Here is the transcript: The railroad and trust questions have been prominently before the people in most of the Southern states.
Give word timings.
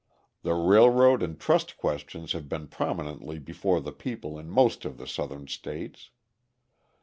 The 0.41 0.55
railroad 0.55 1.21
and 1.21 1.39
trust 1.39 1.77
questions 1.77 2.31
have 2.31 2.49
been 2.49 2.65
prominently 2.69 3.37
before 3.37 3.79
the 3.81 3.91
people 3.91 4.39
in 4.39 4.49
most 4.49 4.83
of 4.83 4.97
the 4.97 5.05
Southern 5.05 5.45
states. 5.45 6.09